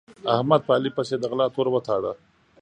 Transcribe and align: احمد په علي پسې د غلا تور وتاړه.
احمد 0.35 0.61
په 0.67 0.71
علي 0.77 0.91
پسې 0.97 1.15
د 1.19 1.23
غلا 1.31 1.47
تور 1.55 1.67
وتاړه. 1.71 2.11